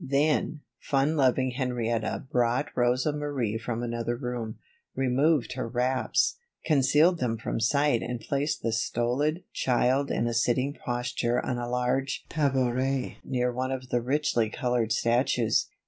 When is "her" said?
5.53-5.67